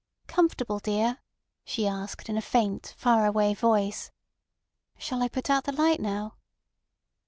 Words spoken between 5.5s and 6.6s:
the light now?"